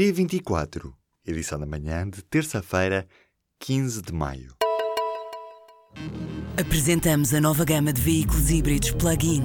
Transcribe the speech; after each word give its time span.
P24, 0.00 0.94
edição 1.26 1.60
da 1.60 1.66
manhã 1.66 2.08
de 2.08 2.22
terça-feira, 2.22 3.06
15 3.58 4.00
de 4.00 4.14
maio. 4.14 4.54
Apresentamos 6.58 7.34
a 7.34 7.40
nova 7.42 7.66
gama 7.66 7.92
de 7.92 8.00
veículos 8.00 8.48
híbridos 8.48 8.92
plug-in. 8.92 9.42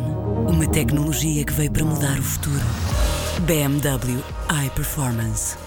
Uma 0.47 0.65
tecnologia 0.71 1.43
que 1.43 1.51
veio 1.51 1.73
para 1.73 1.83
mudar 1.83 2.17
o 2.17 2.23
futuro. 2.23 2.63
BMW 3.45 4.23
iPerformance. 4.65 5.57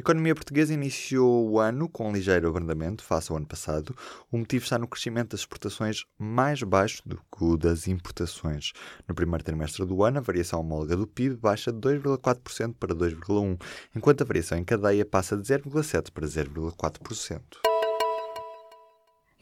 A 0.00 0.02
economia 0.02 0.34
portuguesa 0.34 0.72
iniciou 0.72 1.46
o 1.50 1.60
ano 1.60 1.86
com 1.86 2.08
um 2.08 2.12
ligeiro 2.14 2.48
abrandamento 2.48 3.04
face 3.04 3.30
ao 3.30 3.36
ano 3.36 3.44
passado. 3.44 3.94
O 4.32 4.38
motivo 4.38 4.64
está 4.64 4.78
no 4.78 4.88
crescimento 4.88 5.32
das 5.32 5.40
exportações 5.40 6.06
mais 6.18 6.62
baixo 6.62 7.02
do 7.04 7.16
que 7.16 7.44
o 7.44 7.54
das 7.58 7.86
importações. 7.86 8.72
No 9.06 9.14
primeiro 9.14 9.44
trimestre 9.44 9.84
do 9.84 10.02
ano, 10.02 10.16
a 10.16 10.22
variação 10.22 10.60
homóloga 10.60 10.96
do 10.96 11.06
PIB 11.06 11.36
baixa 11.36 11.70
de 11.70 11.78
2,4% 11.80 12.76
para 12.80 12.94
2,1%, 12.94 13.60
enquanto 13.94 14.22
a 14.22 14.24
variação 14.24 14.56
em 14.56 14.64
cadeia 14.64 15.04
passa 15.04 15.36
de 15.36 15.42
0,7% 15.42 16.10
para 16.12 16.26
0,4%. 16.26 17.69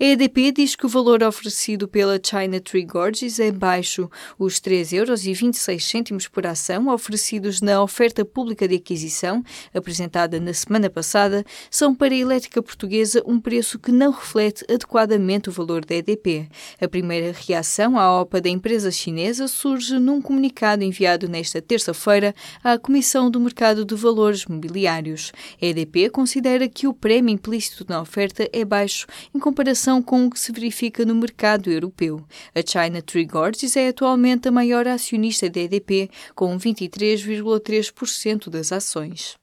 A 0.01 0.05
EDP 0.05 0.53
diz 0.53 0.77
que 0.77 0.87
o 0.87 0.89
valor 0.89 1.25
oferecido 1.25 1.89
pela 1.89 2.21
China 2.23 2.61
Tree 2.61 2.85
Gorges 2.85 3.41
é 3.41 3.51
baixo. 3.51 4.09
Os 4.39 4.61
3,26 4.61 6.07
euros 6.07 6.29
por 6.29 6.47
ação 6.47 6.87
oferecidos 6.87 7.61
na 7.61 7.83
oferta 7.83 8.25
pública 8.25 8.69
de 8.69 8.77
aquisição, 8.77 9.43
apresentada 9.75 10.39
na 10.39 10.55
semana 10.55 10.89
passada, 10.89 11.45
são 11.69 11.97
para 11.97 12.15
a 12.15 12.17
elétrica 12.17 12.63
portuguesa 12.63 13.25
um 13.27 13.41
preço 13.41 13.77
que 13.77 13.91
não 13.91 14.13
reflete 14.13 14.65
adequadamente 14.73 15.49
o 15.49 15.53
valor 15.53 15.85
da 15.85 15.97
EDP. 15.97 16.49
A 16.81 16.87
primeira 16.87 17.37
reação 17.37 17.99
à 17.99 18.21
OPA 18.21 18.41
da 18.41 18.49
empresa 18.49 18.93
chinesa 18.93 19.49
surge 19.49 19.99
num 19.99 20.23
comunicado 20.23 20.85
enviado 20.85 21.29
nesta 21.29 21.61
terça-feira 21.61 22.33
à 22.63 22.79
Comissão 22.79 23.29
do 23.29 23.41
Mercado 23.41 23.85
de 23.85 23.97
Valores 23.97 24.47
Mobiliários. 24.47 25.33
A 25.61 25.67
EDP 25.67 26.09
considera 26.11 26.69
que 26.69 26.87
o 26.87 26.95
prémio 26.95 27.35
implícito 27.35 27.85
na 27.89 28.01
oferta 28.01 28.49
é 28.53 28.65
baixo 28.65 29.05
em 29.35 29.41
comparação 29.41 29.88
comparação 29.89 30.03
com 30.03 30.27
o 30.27 30.31
que 30.31 30.39
se 30.39 30.53
verifica 30.53 31.05
no 31.05 31.15
mercado 31.15 31.71
europeu. 31.71 32.23
A 32.55 32.61
China 32.61 33.01
Tree 33.01 33.25
Gorges 33.25 33.77
é 33.77 33.89
atualmente 33.89 34.49
a 34.49 34.53
maior 34.53 34.87
acionista 34.87 35.49
da 35.49 35.61
EDP, 35.61 36.11
com 36.35 36.59
23,3% 36.59 38.51
das 38.51 38.71
ações. 38.71 39.37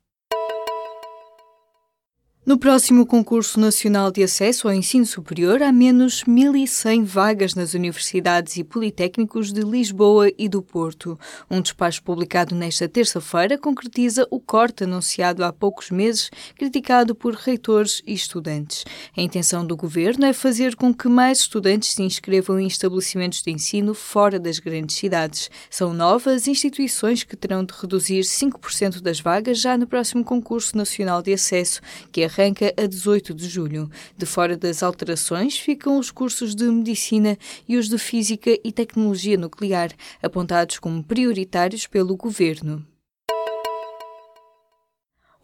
No 2.45 2.59
próximo 2.59 3.07
concurso 3.07 3.59
nacional 3.59 4.11
de 4.11 4.21
acesso 4.21 4.67
ao 4.67 4.73
ensino 4.75 5.03
superior, 5.03 5.63
há 5.63 5.71
menos 5.71 6.23
1.100 6.25 7.03
vagas 7.03 7.55
nas 7.55 7.73
universidades 7.73 8.55
e 8.57 8.63
politécnicos 8.63 9.51
de 9.51 9.61
Lisboa 9.61 10.31
e 10.37 10.47
do 10.47 10.61
Porto. 10.61 11.19
Um 11.49 11.59
despacho 11.59 12.03
publicado 12.03 12.53
nesta 12.53 12.87
terça-feira 12.87 13.57
concretiza 13.57 14.27
o 14.29 14.39
corte 14.39 14.83
anunciado 14.83 15.43
há 15.43 15.51
poucos 15.51 15.89
meses, 15.89 16.29
criticado 16.55 17.15
por 17.15 17.33
reitores 17.33 18.03
e 18.05 18.13
estudantes. 18.13 18.85
A 19.17 19.21
intenção 19.23 19.65
do 19.65 19.75
governo 19.75 20.23
é 20.23 20.31
fazer 20.31 20.75
com 20.75 20.93
que 20.93 21.07
mais 21.07 21.39
estudantes 21.39 21.93
se 21.93 22.03
inscrevam 22.03 22.59
em 22.59 22.67
estabelecimentos 22.67 23.41
de 23.41 23.49
ensino 23.49 23.95
fora 23.95 24.39
das 24.39 24.59
grandes 24.59 24.97
cidades. 24.97 25.49
São 25.67 25.95
novas 25.95 26.47
instituições 26.47 27.23
que 27.23 27.35
terão 27.35 27.65
de 27.65 27.73
reduzir 27.73 28.21
5% 28.21 29.01
das 29.01 29.19
vagas 29.19 29.59
já 29.59 29.75
no 29.75 29.87
próximo 29.87 30.23
concurso 30.23 30.77
nacional 30.77 31.23
de 31.23 31.33
acesso, 31.33 31.81
que 32.11 32.21
é 32.21 32.34
arranca 32.35 32.73
a 32.77 32.85
18 32.85 33.33
de 33.33 33.47
julho. 33.47 33.89
De 34.17 34.25
fora 34.25 34.57
das 34.57 34.83
alterações 34.83 35.57
ficam 35.57 35.97
os 35.97 36.11
cursos 36.11 36.53
de 36.53 36.65
Medicina 36.65 37.37
e 37.67 37.77
os 37.77 37.87
de 37.87 37.97
Física 37.97 38.51
e 38.63 38.71
Tecnologia 38.71 39.37
Nuclear, 39.37 39.91
apontados 40.21 40.79
como 40.79 41.03
prioritários 41.03 41.87
pelo 41.87 42.15
Governo. 42.15 42.94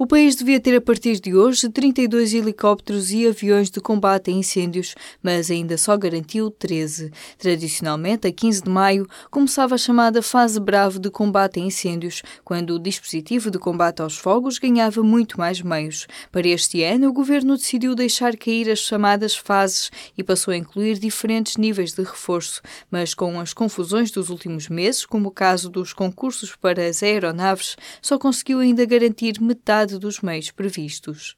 O 0.02 0.08
país 0.08 0.36
devia 0.36 0.60
ter 0.60 0.76
a 0.76 0.82
partir 0.82 1.20
de 1.20 1.36
hoje 1.36 1.70
32 1.70 2.34
helicópteros 2.34 3.12
e 3.12 3.28
aviões 3.28 3.70
de 3.70 3.80
combate 3.80 4.32
a 4.32 4.34
incêndios, 4.34 4.96
mas 5.22 5.52
ainda 5.52 5.78
só 5.78 5.96
garantiu 5.96 6.50
13. 6.50 7.12
Tradicionalmente, 7.38 8.28
a 8.28 8.32
15 8.32 8.64
de 8.64 8.70
maio, 8.72 9.08
começava 9.30 9.76
a 9.76 9.78
chamada 9.78 10.24
fase 10.24 10.60
brava 10.60 10.98
de 10.98 11.12
combate 11.12 11.60
a 11.60 11.64
incêndios, 11.64 12.24
quando 12.44 12.72
o 12.72 12.80
dispositivo 12.80 13.52
de 13.52 13.60
combate 13.60 14.02
aos 14.02 14.18
fogos 14.18 14.58
ganhava 14.58 15.04
muito 15.04 15.38
mais 15.38 15.62
meios. 15.62 16.08
Para 16.32 16.48
este 16.48 16.82
ano, 16.82 17.08
o 17.08 17.14
governo 17.14 17.56
decidiu 17.56 17.94
deixar 17.94 18.36
cair 18.36 18.72
as 18.72 18.80
chamadas 18.80 19.36
fases 19.36 19.92
e 20.18 20.24
passou 20.24 20.52
a 20.52 20.58
incluir 20.58 20.98
diferentes 20.98 21.58
níveis 21.58 21.94
de 21.94 22.02
reforço, 22.02 22.64
mas 22.90 23.14
com 23.14 23.40
as 23.40 23.54
confusões 23.54 24.10
dos 24.10 24.32
últimos 24.32 24.68
meses, 24.68 25.06
como 25.06 25.30
o 25.30 25.32
caso 25.32 25.70
dos 25.70 25.94
concursos 25.94 26.56
para 26.56 26.88
as 26.88 27.04
aeronaves, 27.04 27.76
só 28.02 28.18
conseguiu 28.18 28.62
ainda 28.62 28.84
garantir 28.84 29.40
metade 29.40 29.91
metade 29.92 30.00
dos 30.00 30.22
meios 30.22 30.52
previstos. 30.52 31.36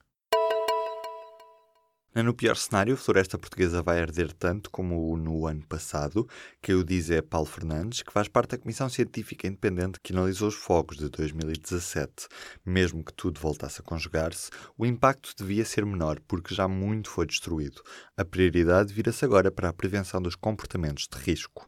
No 2.16 2.32
pior 2.32 2.56
cenário, 2.56 2.94
a 2.94 2.98
floresta 2.98 3.40
portuguesa 3.40 3.82
vai 3.82 4.00
arder 4.00 4.32
tanto 4.34 4.70
como 4.70 5.18
no 5.18 5.48
ano 5.48 5.66
passado, 5.66 6.30
que 6.62 6.72
o 6.72 6.84
diz 6.84 7.10
é 7.10 7.24
Paulo 7.24 7.48
Fernandes, 7.48 8.04
que 8.04 8.14
faz 8.14 8.28
parte 8.28 8.52
da 8.52 8.60
Comissão 8.60 8.88
Científica 8.88 9.48
Independente 9.48 10.00
que 10.00 10.14
analisou 10.14 10.50
os 10.50 10.54
fogos 10.54 10.98
de 10.98 11.10
2017. 11.10 12.28
Mesmo 12.64 13.04
que 13.04 13.14
tudo 13.14 13.40
voltasse 13.40 13.82
a 13.82 13.84
conjugar-se, 13.84 14.52
o 14.78 14.86
impacto 14.86 15.34
devia 15.36 15.66
ser 15.66 15.86
menor, 15.88 16.20
porque 16.28 16.54
já 16.54 16.68
muito 16.68 17.10
foi 17.10 17.26
destruído. 17.26 17.82
A 18.16 18.24
prioridade 18.24 18.94
vira-se 18.94 19.26
agora 19.26 19.52
para 19.52 19.70
a 19.70 19.74
prevenção 19.74 20.22
dos 20.22 20.36
comportamentos 20.36 21.08
de 21.12 21.18
risco. 21.18 21.68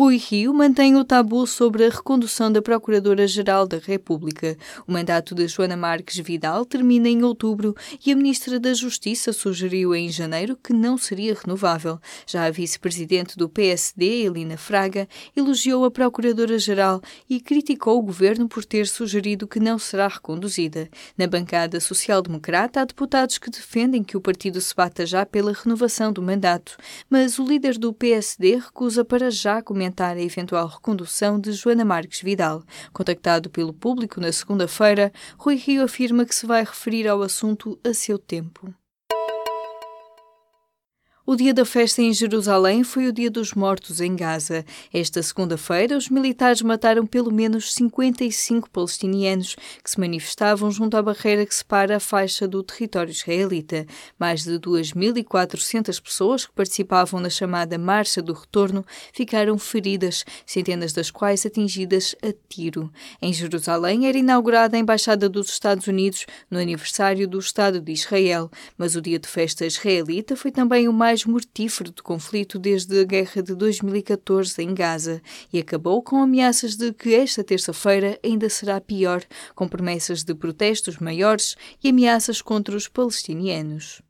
Rui 0.00 0.16
Rio 0.16 0.54
mantém 0.54 0.96
o 0.96 1.04
tabu 1.04 1.46
sobre 1.46 1.84
a 1.84 1.90
recondução 1.90 2.50
da 2.50 2.62
Procuradora-Geral 2.62 3.68
da 3.68 3.76
República. 3.76 4.56
O 4.86 4.92
mandato 4.92 5.34
de 5.34 5.46
Joana 5.46 5.76
Marques 5.76 6.16
Vidal 6.16 6.64
termina 6.64 7.06
em 7.06 7.22
outubro 7.22 7.74
e 8.06 8.10
a 8.10 8.16
Ministra 8.16 8.58
da 8.58 8.72
Justiça 8.72 9.30
sugeriu 9.30 9.94
em 9.94 10.08
janeiro 10.08 10.56
que 10.56 10.72
não 10.72 10.96
seria 10.96 11.34
renovável. 11.34 12.00
Já 12.26 12.46
a 12.46 12.50
vice-presidente 12.50 13.36
do 13.36 13.46
PSD, 13.46 14.24
Elina 14.24 14.56
Fraga, 14.56 15.06
elogiou 15.36 15.84
a 15.84 15.90
Procuradora-Geral 15.90 17.02
e 17.28 17.38
criticou 17.38 17.98
o 17.98 18.02
governo 18.02 18.48
por 18.48 18.64
ter 18.64 18.86
sugerido 18.86 19.46
que 19.46 19.60
não 19.60 19.78
será 19.78 20.08
reconduzida. 20.08 20.88
Na 21.14 21.26
bancada 21.26 21.78
social-democrata, 21.78 22.80
há 22.80 22.86
deputados 22.86 23.36
que 23.36 23.50
defendem 23.50 24.02
que 24.02 24.16
o 24.16 24.20
partido 24.22 24.62
se 24.62 24.74
bata 24.74 25.04
já 25.04 25.26
pela 25.26 25.52
renovação 25.52 26.10
do 26.10 26.22
mandato, 26.22 26.78
mas 27.10 27.38
o 27.38 27.44
líder 27.44 27.76
do 27.76 27.92
PSD 27.92 28.56
recusa 28.56 29.04
para 29.04 29.30
já 29.30 29.60
comentar 29.60 29.89
comentar 29.90 30.16
a 30.16 30.20
eventual 30.20 30.68
recondução 30.68 31.38
de 31.38 31.52
Joana 31.52 31.84
Marques 31.84 32.22
Vidal. 32.22 32.62
Contactado 32.92 33.50
pelo 33.50 33.72
público 33.72 34.20
na 34.20 34.30
segunda-feira, 34.30 35.12
Rui 35.36 35.56
Rio 35.56 35.82
afirma 35.82 36.24
que 36.24 36.34
se 36.34 36.46
vai 36.46 36.62
referir 36.62 37.08
ao 37.08 37.22
assunto 37.22 37.78
a 37.84 37.92
seu 37.92 38.16
tempo. 38.16 38.72
O 41.30 41.36
dia 41.36 41.54
da 41.54 41.64
festa 41.64 42.02
em 42.02 42.12
Jerusalém 42.12 42.82
foi 42.82 43.06
o 43.06 43.12
dia 43.12 43.30
dos 43.30 43.54
mortos 43.54 44.00
em 44.00 44.16
Gaza. 44.16 44.64
Esta 44.92 45.22
segunda-feira, 45.22 45.96
os 45.96 46.08
militares 46.08 46.60
mataram 46.60 47.06
pelo 47.06 47.32
menos 47.32 47.72
55 47.72 48.68
palestinianos 48.68 49.54
que 49.80 49.88
se 49.88 50.00
manifestavam 50.00 50.72
junto 50.72 50.96
à 50.96 51.02
barreira 51.02 51.46
que 51.46 51.54
separa 51.54 51.98
a 51.98 52.00
faixa 52.00 52.48
do 52.48 52.64
território 52.64 53.12
israelita. 53.12 53.86
Mais 54.18 54.42
de 54.42 54.58
2.400 54.58 56.02
pessoas 56.02 56.46
que 56.46 56.52
participavam 56.52 57.20
na 57.20 57.30
chamada 57.30 57.78
Marcha 57.78 58.20
do 58.20 58.32
Retorno 58.32 58.84
ficaram 59.12 59.56
feridas, 59.56 60.24
centenas 60.44 60.92
das 60.92 61.12
quais 61.12 61.46
atingidas 61.46 62.16
a 62.24 62.34
tiro. 62.48 62.92
Em 63.22 63.32
Jerusalém 63.32 64.08
era 64.08 64.18
inaugurada 64.18 64.76
a 64.76 64.80
Embaixada 64.80 65.28
dos 65.28 65.48
Estados 65.50 65.86
Unidos 65.86 66.26
no 66.50 66.58
aniversário 66.58 67.28
do 67.28 67.38
Estado 67.38 67.80
de 67.80 67.92
Israel, 67.92 68.50
mas 68.76 68.96
o 68.96 69.00
dia 69.00 69.20
de 69.20 69.28
festa 69.28 69.64
israelita 69.64 70.34
foi 70.34 70.50
também 70.50 70.88
o 70.88 70.92
mais 70.92 71.19
mais 71.20 71.24
mortífero 71.24 71.90
do 71.90 72.02
conflito 72.02 72.58
desde 72.58 73.00
a 73.00 73.04
guerra 73.04 73.42
de 73.42 73.54
2014 73.54 74.62
em 74.62 74.74
Gaza 74.74 75.20
e 75.52 75.58
acabou 75.58 76.02
com 76.02 76.16
ameaças 76.16 76.76
de 76.76 76.92
que 76.92 77.14
esta 77.14 77.44
terça-feira 77.44 78.18
ainda 78.24 78.48
será 78.48 78.80
pior, 78.80 79.22
com 79.54 79.68
promessas 79.68 80.22
de 80.22 80.34
protestos 80.34 80.98
maiores 80.98 81.56
e 81.82 81.88
ameaças 81.88 82.40
contra 82.40 82.76
os 82.76 82.88
palestinianos. 82.88 84.02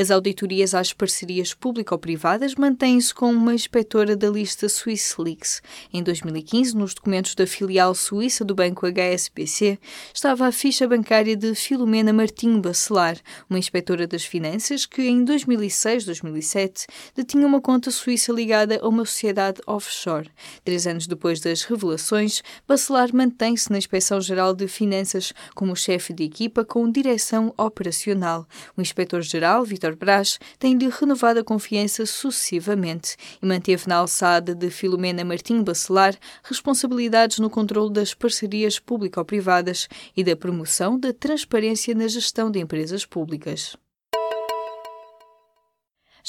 As 0.00 0.12
auditorias 0.12 0.74
às 0.76 0.92
parcerias 0.92 1.52
público-privadas 1.52 2.54
mantêm-se 2.54 3.12
com 3.12 3.32
uma 3.32 3.52
inspetora 3.52 4.14
da 4.16 4.30
lista 4.30 4.68
SwissLeaks. 4.68 5.60
Em 5.92 6.04
2015, 6.04 6.76
nos 6.76 6.94
documentos 6.94 7.34
da 7.34 7.48
filial 7.48 7.92
suíça 7.96 8.44
do 8.44 8.54
banco 8.54 8.86
HSBC, 8.86 9.76
estava 10.14 10.46
a 10.46 10.52
ficha 10.52 10.86
bancária 10.86 11.36
de 11.36 11.52
Filomena 11.52 12.12
Martinho 12.12 12.60
Bacelar, 12.60 13.16
uma 13.50 13.58
inspetora 13.58 14.06
das 14.06 14.24
finanças 14.24 14.86
que, 14.86 15.02
em 15.02 15.24
2006-2007, 15.24 16.86
detinha 17.16 17.44
uma 17.44 17.60
conta 17.60 17.90
suíça 17.90 18.32
ligada 18.32 18.78
a 18.80 18.86
uma 18.86 19.04
sociedade 19.04 19.60
offshore. 19.66 20.30
Três 20.64 20.86
anos 20.86 21.08
depois 21.08 21.40
das 21.40 21.64
revelações, 21.64 22.40
Bacelar 22.68 23.12
mantém-se 23.12 23.68
na 23.72 23.78
Inspeção-Geral 23.78 24.54
de 24.54 24.68
Finanças 24.68 25.32
como 25.56 25.74
chefe 25.74 26.12
de 26.12 26.22
equipa 26.22 26.64
com 26.64 26.88
direção 26.88 27.52
operacional. 27.58 28.46
O 28.76 28.80
inspetor-geral, 28.80 29.64
Vitor 29.64 29.87
Vítor 29.92 30.38
tem-lhe 30.58 30.88
renovado 30.88 31.40
a 31.40 31.44
confiança 31.44 32.04
sucessivamente 32.04 33.16
e 33.42 33.46
manteve 33.46 33.84
na 33.86 33.96
alçada 33.96 34.54
de 34.54 34.70
Filomena 34.70 35.24
Martim 35.24 35.62
Bacelar 35.62 36.16
responsabilidades 36.42 37.38
no 37.38 37.48
controle 37.48 37.92
das 37.92 38.14
parcerias 38.14 38.78
público-privadas 38.78 39.88
e 40.16 40.22
da 40.24 40.36
promoção 40.36 40.98
da 40.98 41.12
transparência 41.12 41.94
na 41.94 42.08
gestão 42.08 42.50
de 42.50 42.58
empresas 42.58 43.06
públicas. 43.06 43.76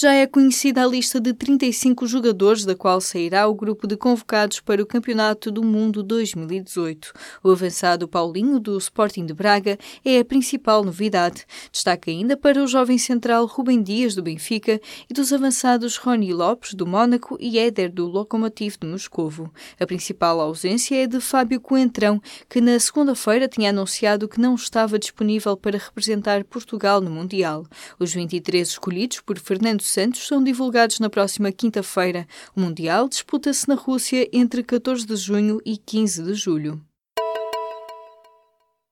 Já 0.01 0.13
é 0.13 0.25
conhecida 0.25 0.81
a 0.81 0.87
lista 0.87 1.19
de 1.19 1.33
35 1.33 2.07
jogadores 2.07 2.63
da 2.63 2.73
qual 2.73 3.01
sairá 3.01 3.45
o 3.49 3.53
grupo 3.53 3.85
de 3.85 3.97
convocados 3.97 4.61
para 4.61 4.81
o 4.81 4.85
Campeonato 4.85 5.51
do 5.51 5.61
Mundo 5.61 6.01
2018. 6.01 7.11
O 7.43 7.51
avançado 7.51 8.07
Paulinho, 8.07 8.61
do 8.61 8.77
Sporting 8.77 9.25
de 9.25 9.33
Braga, 9.33 9.77
é 10.05 10.19
a 10.19 10.23
principal 10.23 10.85
novidade. 10.85 11.45
Destaca 11.69 12.09
ainda 12.09 12.37
para 12.37 12.63
o 12.63 12.67
jovem 12.67 12.97
central 12.97 13.45
Rubem 13.45 13.83
Dias, 13.83 14.15
do 14.15 14.23
Benfica, 14.23 14.79
e 15.09 15.13
dos 15.13 15.33
avançados 15.33 15.97
Rony 15.97 16.33
Lopes, 16.33 16.73
do 16.73 16.87
Mónaco, 16.87 17.35
e 17.37 17.59
Éder, 17.59 17.91
do 17.91 18.07
Lokomotiv 18.07 18.77
de 18.79 18.87
Moscovo. 18.87 19.51
A 19.77 19.85
principal 19.85 20.39
ausência 20.39 20.95
é 20.95 21.07
de 21.07 21.19
Fábio 21.19 21.59
Coentrão, 21.59 22.21
que 22.47 22.61
na 22.61 22.79
segunda-feira 22.79 23.49
tinha 23.49 23.71
anunciado 23.71 24.29
que 24.29 24.39
não 24.39 24.55
estava 24.55 24.97
disponível 24.97 25.57
para 25.57 25.77
representar 25.77 26.45
Portugal 26.45 27.01
no 27.01 27.11
Mundial. 27.11 27.65
Os 27.99 28.13
23 28.13 28.65
escolhidos 28.65 29.19
por 29.19 29.37
Fernando 29.37 29.88
Santos 29.89 30.27
são 30.27 30.43
divulgados 30.43 30.99
na 30.99 31.09
próxima 31.09 31.51
quinta-feira. 31.51 32.27
O 32.55 32.61
Mundial 32.61 33.09
disputa-se 33.09 33.67
na 33.67 33.73
Rússia 33.73 34.29
entre 34.31 34.63
14 34.63 35.03
de 35.05 35.15
junho 35.15 35.59
e 35.65 35.77
15 35.77 36.23
de 36.23 36.33
julho. 36.35 36.79